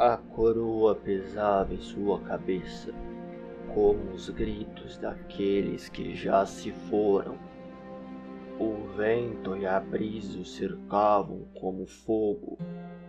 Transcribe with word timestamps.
A 0.00 0.16
coroa 0.16 0.94
pesava 0.94 1.74
em 1.74 1.80
sua 1.82 2.18
cabeça, 2.20 2.90
como 3.74 4.12
os 4.14 4.30
gritos 4.30 4.96
daqueles 4.96 5.90
que 5.90 6.14
já 6.14 6.46
se 6.46 6.72
foram. 6.88 7.36
O 8.58 8.96
vento 8.96 9.54
e 9.54 9.66
a 9.66 9.78
brisa 9.78 10.40
o 10.40 10.44
cercavam 10.46 11.42
como 11.60 11.84
fogo, 11.86 12.56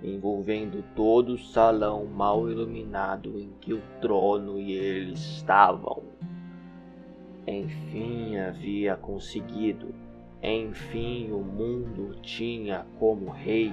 envolvendo 0.04 0.84
todo 0.94 1.36
o 1.36 1.38
salão 1.38 2.04
mal 2.08 2.50
iluminado 2.52 3.40
em 3.40 3.54
que 3.62 3.74
o 3.74 3.82
trono 4.02 4.60
e 4.60 4.74
ele 4.74 5.14
estavam. 5.14 6.04
Enfim 7.48 8.36
havia 8.36 8.98
conseguido, 8.98 9.96
enfim 10.44 11.32
o 11.32 11.40
mundo 11.40 12.20
tinha 12.22 12.86
como 13.00 13.30
rei 13.30 13.72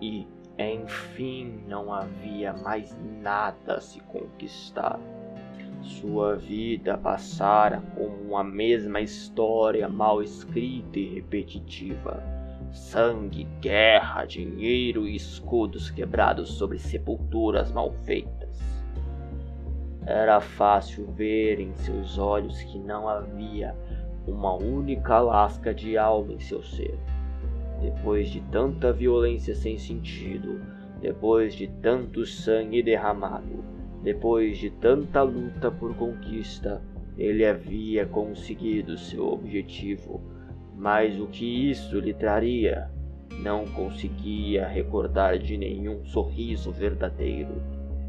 e 0.00 0.26
enfim 0.58 1.62
não 1.68 1.92
havia 1.92 2.52
mais 2.52 2.96
nada 3.22 3.74
a 3.74 3.80
se 3.80 4.00
conquistar. 4.00 4.98
Sua 5.80 6.34
vida 6.36 6.98
passara 6.98 7.80
como 7.94 8.36
a 8.36 8.42
mesma 8.42 9.00
história 9.00 9.88
mal 9.88 10.22
escrita 10.22 10.98
e 10.98 11.14
repetitiva. 11.14 12.22
Sangue, 12.72 13.44
guerra, 13.60 14.24
dinheiro 14.24 15.06
e 15.06 15.14
escudos 15.14 15.90
quebrados 15.90 16.54
sobre 16.54 16.78
sepulturas 16.78 17.72
mal 17.72 17.92
feitas. 18.04 18.58
Era 20.04 20.40
fácil 20.40 21.06
ver 21.12 21.60
em 21.60 21.74
seus 21.76 22.18
olhos 22.18 22.60
que 22.64 22.78
não 22.78 23.08
havia 23.08 23.74
uma 24.26 24.54
única 24.54 25.18
lasca 25.20 25.72
de 25.72 25.96
alma 25.96 26.32
em 26.32 26.40
seu 26.40 26.62
ser. 26.62 26.98
Depois 27.80 28.28
de 28.28 28.40
tanta 28.40 28.92
violência 28.92 29.54
sem 29.54 29.78
sentido, 29.78 30.60
depois 31.00 31.54
de 31.54 31.68
tanto 31.80 32.26
sangue 32.26 32.82
derramado, 32.82 33.64
depois 34.02 34.58
de 34.58 34.70
tanta 34.70 35.22
luta 35.22 35.70
por 35.70 35.94
conquista, 35.94 36.82
ele 37.16 37.44
havia 37.44 38.06
conseguido 38.06 38.96
seu 38.96 39.26
objetivo. 39.28 40.20
Mas 40.76 41.18
o 41.20 41.26
que 41.26 41.70
isso 41.70 41.98
lhe 41.98 42.14
traria? 42.14 42.90
Não 43.42 43.64
conseguia 43.66 44.66
recordar 44.66 45.38
de 45.38 45.56
nenhum 45.56 46.04
sorriso 46.04 46.72
verdadeiro. 46.72 47.60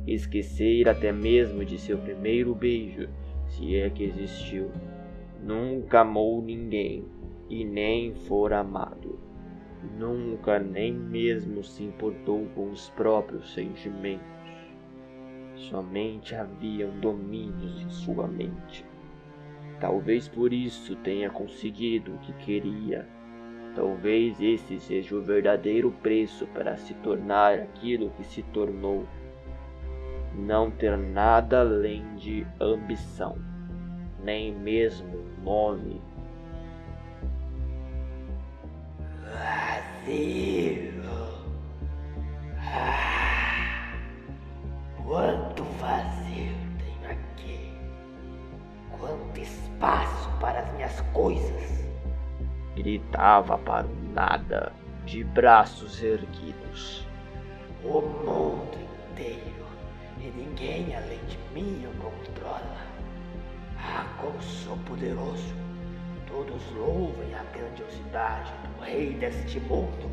Esquecer 0.08 0.88
até 0.88 1.12
mesmo 1.12 1.66
de 1.66 1.78
seu 1.78 1.98
primeiro 1.98 2.56
beijo, 2.56 3.10
se 3.48 3.76
é 3.76 3.90
que 3.90 4.04
existiu. 4.04 4.72
Nunca 5.44 6.02
amou 6.02 6.42
ninguém 6.42 7.06
e 7.50 7.66
nem 7.66 8.14
for 8.14 8.54
amado. 8.54 9.29
Nunca 9.82 10.60
nem 10.60 10.94
mesmo 10.94 11.64
se 11.64 11.84
importou 11.84 12.46
com 12.54 12.70
os 12.70 12.90
próprios 12.90 13.54
sentimentos. 13.54 14.28
Somente 15.56 16.36
haviam 16.36 16.90
domínios 17.00 17.82
em 17.82 17.90
sua 17.90 18.28
mente. 18.28 18.86
Talvez 19.80 20.28
por 20.28 20.52
isso 20.52 20.96
tenha 20.98 21.30
conseguido 21.30 22.14
o 22.14 22.18
que 22.20 22.34
queria. 22.34 23.08
Talvez 23.74 24.42
esse 24.42 24.80
seja 24.80 25.16
o 25.16 25.22
verdadeiro 25.22 25.92
preço 26.04 26.46
para 26.48 26.76
se 26.76 26.94
tornar 26.96 27.54
aquilo 27.54 28.10
que 28.12 28.26
se 28.26 28.44
tornou. 28.44 29.08
Não 30.36 30.70
ter 30.70 30.98
nada 30.98 31.62
além 31.62 32.16
de 32.16 32.46
ambição, 32.60 33.38
nem 34.24 34.54
mesmo 34.54 35.24
nome 35.44 36.02
vazio. 40.10 41.04
Ah, 42.58 43.94
quanto 45.04 45.64
vazio 45.80 46.56
tenho 46.78 47.12
aqui. 47.12 47.78
Quanto 48.98 49.40
espaço 49.40 50.30
para 50.40 50.62
as 50.62 50.74
minhas 50.74 51.02
coisas. 51.14 51.88
Gritava 52.76 53.58
para 53.58 53.86
o 53.86 54.14
nada, 54.14 54.72
de 55.06 55.24
braços 55.24 56.02
erguidos. 56.02 57.06
O 57.84 58.02
mundo 58.02 58.78
inteiro 59.12 59.66
e 60.20 60.28
ninguém 60.32 60.96
além 60.96 61.20
de 61.26 61.38
mim 61.54 61.86
o 61.86 62.02
controla. 62.02 62.78
Ah, 63.78 64.06
como 64.20 64.42
sou 64.42 64.78
poderoso! 64.80 65.69
Todos 66.30 66.72
louvem 66.76 67.34
a 67.34 67.44
grandiosidade 67.52 68.54
do 68.64 68.84
rei 68.84 69.16
deste 69.16 69.60
mundo. 69.60 70.10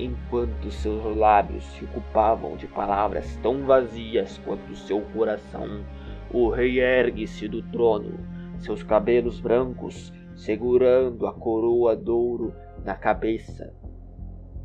Enquanto 0.00 0.68
seus 0.70 1.16
lábios 1.16 1.64
se 1.64 1.84
ocupavam 1.84 2.56
de 2.56 2.66
palavras 2.66 3.36
tão 3.36 3.64
vazias 3.64 4.38
quanto 4.38 4.74
seu 4.74 5.00
coração, 5.12 5.84
o 6.32 6.48
rei 6.48 6.80
ergue-se 6.80 7.46
do 7.46 7.62
trono, 7.70 8.18
seus 8.58 8.82
cabelos 8.82 9.40
brancos 9.40 10.12
segurando 10.34 11.26
a 11.26 11.32
coroa 11.32 11.94
d'ouro 11.94 12.52
na 12.84 12.96
cabeça. 12.96 13.72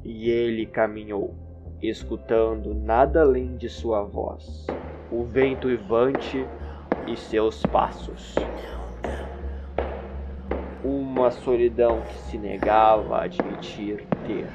E 0.03 0.29
ele 0.29 0.65
caminhou, 0.65 1.35
escutando 1.81 2.73
nada 2.73 3.21
além 3.21 3.57
de 3.57 3.69
sua 3.69 4.01
voz, 4.01 4.65
o 5.11 5.23
vento 5.23 5.69
ivante 5.69 6.47
e 7.05 7.15
seus 7.15 7.61
passos 7.63 8.35
uma 11.25 11.31
solidão 11.31 12.01
que 12.01 12.19
se 12.29 12.37
negava 12.37 13.17
a 13.17 13.23
admitir 13.23 14.05
ter. 14.27 14.47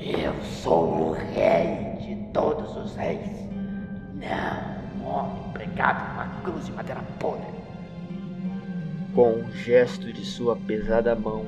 Eu 0.00 0.32
sou 0.42 1.10
o 1.10 1.12
rei 1.12 1.98
de 2.00 2.16
todos 2.32 2.74
os 2.74 2.96
reis, 2.96 3.28
não 4.14 4.80
um 4.98 5.06
homem 5.06 5.52
pregado 5.52 6.08
numa 6.08 6.40
cruz 6.42 6.64
de 6.64 6.72
madeira 6.72 7.02
podre. 7.18 7.44
Com 9.14 9.32
um 9.32 9.52
gesto 9.52 10.10
de 10.10 10.24
sua 10.24 10.56
pesada 10.56 11.14
mão, 11.14 11.44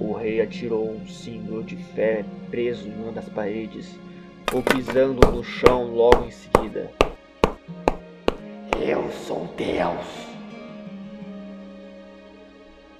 o 0.00 0.12
rei 0.12 0.40
atirou 0.40 0.90
um 0.90 1.06
símbolo 1.06 1.62
de 1.62 1.76
fé 1.76 2.24
preso 2.50 2.88
em 2.88 3.00
uma 3.00 3.12
das 3.12 3.28
paredes, 3.28 3.96
o 4.52 4.60
pisando 4.60 5.30
no 5.30 5.44
chão 5.44 5.94
logo 5.94 6.24
em 6.24 6.32
seguida. 6.32 6.90
Eu 8.84 9.08
sou 9.24 9.48
Deus. 9.56 10.33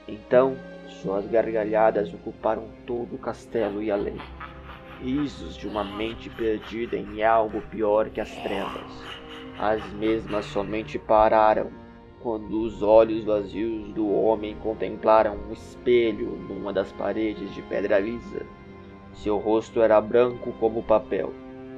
Então, 0.06 0.56
suas 0.86 1.26
gargalhadas 1.26 2.12
ocuparam 2.12 2.64
todo 2.86 3.14
o 3.14 3.18
castelo 3.18 3.82
e 3.82 3.90
além. 3.90 4.18
Risos 5.00 5.56
de 5.56 5.66
uma 5.66 5.82
mente 5.82 6.28
perdida 6.30 6.96
em 6.96 7.22
algo 7.22 7.60
pior 7.62 8.10
que 8.10 8.20
as 8.20 8.30
trevas. 8.30 8.90
As 9.58 9.84
mesmas 9.92 10.44
somente 10.46 10.98
pararam 10.98 11.70
quando 12.20 12.62
os 12.62 12.82
olhos 12.82 13.24
vazios 13.24 13.92
do 13.92 14.10
homem 14.10 14.56
contemplaram 14.62 15.36
um 15.36 15.52
espelho 15.52 16.30
numa 16.48 16.72
das 16.72 16.90
paredes 16.92 17.52
de 17.54 17.60
pedra 17.62 17.98
lisa. 17.98 18.46
Seu 19.12 19.36
rosto 19.38 19.80
era 19.82 20.00
branco 20.00 20.52
como 20.58 20.82
papel, 20.82 21.32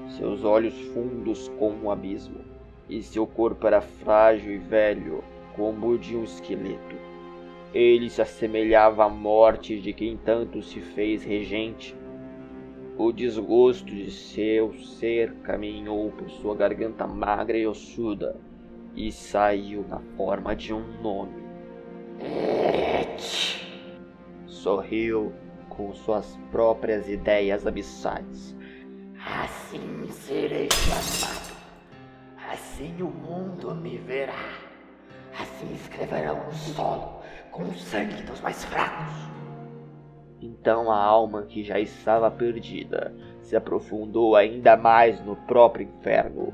seus 0.09 0.45
olhos 0.45 0.75
fundos 0.93 1.49
como 1.59 1.87
um 1.87 1.91
abismo, 1.91 2.39
e 2.89 3.03
seu 3.03 3.27
corpo 3.27 3.67
era 3.67 3.81
frágil 3.81 4.55
e 4.55 4.59
velho, 4.59 5.23
como 5.57 5.89
o 5.89 5.99
de 5.99 6.17
um 6.17 6.23
esqueleto. 6.23 6.97
Ele 7.75 8.09
se 8.09 8.23
assemelhava 8.23 9.05
à 9.05 9.09
morte 9.09 9.79
de 9.81 9.93
quem 9.93 10.17
tanto 10.17 10.63
se 10.63 10.81
fez 10.81 11.25
regente. 11.25 11.97
O 12.97 13.13
desgosto 13.13 13.85
de 13.85 14.11
seu 14.11 14.73
ser 14.73 15.35
caminhou 15.43 16.11
por 16.13 16.31
sua 16.31 16.55
garganta 16.55 17.07
magra 17.07 17.59
e 17.59 17.67
ossuda 17.67 18.41
e 18.95 19.13
saiu 19.13 19.85
na 19.87 20.01
forma 20.17 20.57
de 20.57 20.73
um 20.73 21.03
nome. 21.03 21.45
Sorriu 24.47 25.33
com 25.69 25.93
suas 25.93 26.39
próprias 26.51 27.09
ideias 27.09 27.67
abissais. 27.67 28.57
Assim 29.23 30.07
serei 30.11 30.69
chamado. 30.71 31.55
Assim 32.51 33.03
o 33.03 33.09
mundo 33.09 33.75
me 33.75 33.99
verá. 33.99 34.55
Assim 35.39 35.71
escreverão 35.75 36.47
no 36.47 36.55
solo 36.55 37.16
com 37.57 37.63
o 37.63 37.75
sangue 37.75 38.23
dos 38.25 38.41
mais 38.43 38.63
fracos. 38.67 39.15
Então 40.43 40.91
a 40.91 41.03
alma 41.03 41.43
que 41.43 41.65
já 41.65 41.81
estava 41.81 42.31
perdida 42.31 43.15
se 43.41 43.57
aprofundou 43.57 44.37
ainda 44.37 44.77
mais 44.77 45.25
no 45.25 45.35
próprio 45.35 45.89
inferno. 45.89 46.53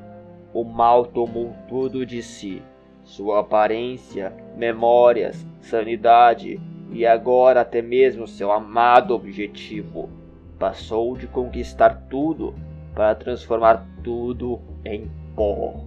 O 0.54 0.62
mal 0.62 1.04
tomou 1.06 1.52
tudo 1.66 2.06
de 2.06 2.22
si, 2.22 2.62
sua 3.02 3.40
aparência, 3.40 4.32
memórias, 4.56 5.44
sanidade 5.60 6.60
e 6.93 7.04
agora 7.04 7.62
até 7.62 7.82
mesmo 7.82 8.28
seu 8.28 8.52
amado 8.52 9.12
objetivo. 9.12 10.08
Passou 10.56 11.16
de 11.16 11.26
conquistar 11.26 12.06
tudo 12.08 12.54
para 12.94 13.16
transformar 13.16 13.84
tudo 14.04 14.60
em 14.84 15.10
pó. 15.34 15.84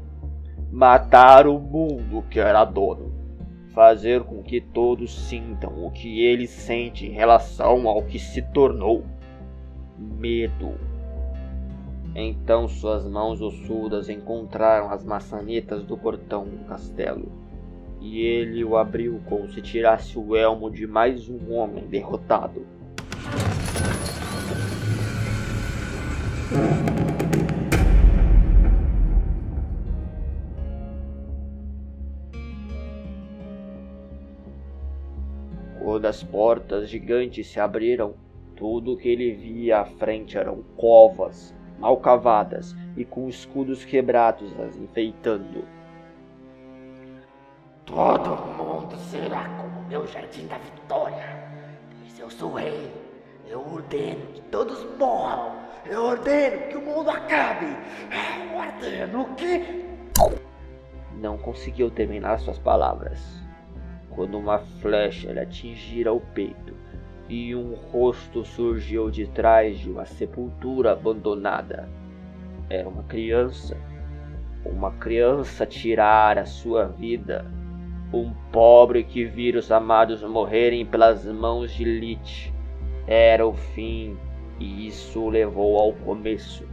Matar 0.69 1.47
o 1.47 1.57
mundo 1.57 2.25
que 2.29 2.37
era 2.37 2.65
dono 2.65 3.14
fazer 3.75 4.23
com 4.23 4.41
que 4.41 4.61
todos 4.61 5.13
sintam 5.27 5.85
o 5.85 5.91
que 5.91 6.25
ele 6.25 6.47
sente 6.47 7.05
em 7.05 7.11
relação 7.11 7.89
ao 7.89 8.01
que 8.03 8.17
se 8.17 8.41
tornou 8.41 9.03
medo. 9.99 10.79
Então 12.15 12.69
suas 12.69 13.05
mãos 13.05 13.41
ossudas 13.41 14.07
encontraram 14.07 14.89
as 14.89 15.03
maçanetas 15.03 15.83
do 15.83 15.97
portão 15.97 16.45
do 16.45 16.63
castelo, 16.63 17.29
e 17.99 18.21
ele 18.21 18.63
o 18.63 18.77
abriu 18.77 19.19
como 19.25 19.49
se 19.51 19.61
tirasse 19.61 20.17
o 20.17 20.37
elmo 20.37 20.71
de 20.71 20.87
mais 20.87 21.27
um 21.27 21.53
homem 21.53 21.85
derrotado. 21.85 22.65
As 36.15 36.23
portas 36.23 36.87
gigantes 36.87 37.45
se 37.45 37.59
abriram, 37.59 38.13
tudo 38.55 38.93
o 38.93 38.97
que 38.97 39.09
ele 39.09 39.33
via 39.33 39.81
à 39.81 39.85
frente 39.85 40.37
eram 40.37 40.63
covas, 40.77 41.53
mal 41.77 41.97
cavadas 41.97 42.73
e 42.95 43.03
com 43.03 43.27
escudos 43.27 43.83
quebrados 43.83 44.49
as 44.61 44.77
enfeitando. 44.77 45.65
Todo 47.85 48.29
mundo 48.29 48.95
será 48.95 49.43
como 49.57 49.89
meu 49.89 50.07
jardim 50.07 50.47
da 50.47 50.57
vitória, 50.57 51.49
pois 51.99 52.17
eu 52.17 52.29
sou 52.29 52.53
rei. 52.53 52.89
Eu 53.49 53.59
ordeno 53.59 54.25
que 54.27 54.41
todos 54.43 54.85
morram. 54.97 55.53
Eu 55.85 56.01
ordeno 56.01 56.69
que 56.69 56.77
o 56.77 56.81
mundo 56.81 57.09
acabe. 57.09 57.65
Eu 58.09 58.57
ordeno 58.57 59.35
que. 59.35 59.85
Não 61.19 61.37
conseguiu 61.37 61.91
terminar 61.91 62.39
suas 62.39 62.57
palavras 62.57 63.44
quando 64.15 64.37
uma 64.37 64.59
flecha 64.59 65.31
lhe 65.31 65.39
atingira 65.39 66.13
o 66.13 66.19
peito 66.19 66.73
e 67.27 67.55
um 67.55 67.73
rosto 67.73 68.45
surgiu 68.45 69.09
de 69.09 69.27
trás 69.27 69.79
de 69.79 69.89
uma 69.89 70.05
sepultura 70.05 70.93
abandonada. 70.93 71.89
Era 72.69 72.87
uma 72.87 73.03
criança. 73.03 73.77
Uma 74.63 74.91
criança 74.91 75.65
tirara 75.65 76.45
sua 76.45 76.85
vida. 76.85 77.45
Um 78.13 78.31
pobre 78.51 79.03
que 79.03 79.25
vira 79.25 79.59
os 79.59 79.71
amados 79.71 80.23
morrerem 80.23 80.85
pelas 80.85 81.25
mãos 81.25 81.71
de 81.71 81.83
Lich. 81.83 82.53
Era 83.07 83.45
o 83.45 83.53
fim, 83.53 84.17
e 84.59 84.87
isso 84.87 85.19
o 85.19 85.29
levou 85.29 85.77
ao 85.77 85.93
começo. 85.93 86.63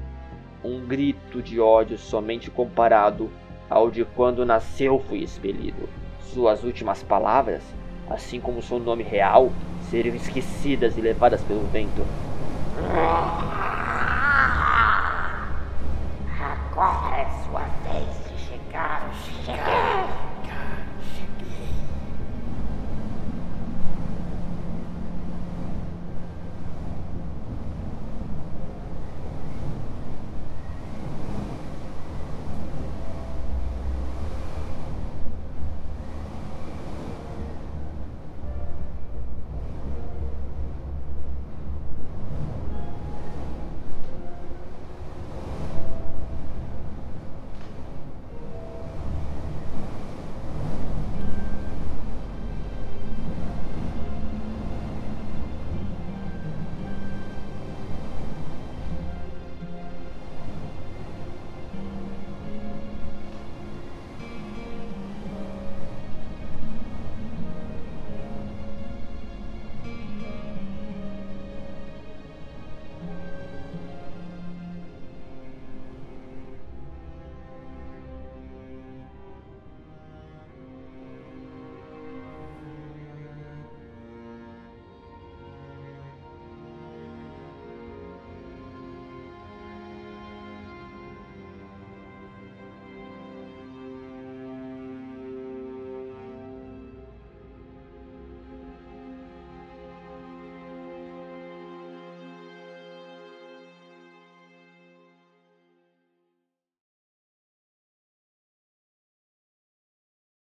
Um 0.62 0.86
grito 0.86 1.42
de 1.42 1.58
ódio 1.58 1.98
somente 1.98 2.50
comparado 2.50 3.30
ao 3.68 3.90
de 3.90 4.04
quando 4.04 4.46
nasceu 4.46 4.98
foi 5.00 5.18
expelido. 5.18 5.88
Suas 6.22 6.64
últimas 6.64 7.02
palavras, 7.02 7.62
assim 8.08 8.40
como 8.40 8.62
seu 8.62 8.78
nome 8.78 9.02
real, 9.02 9.52
seriam 9.80 10.14
esquecidas 10.14 10.96
e 10.96 11.00
levadas 11.00 11.42
pelo 11.42 11.66
vento. 11.66 12.06